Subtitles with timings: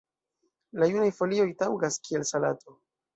[0.83, 2.75] La junaj folioj taŭgas kiel salato.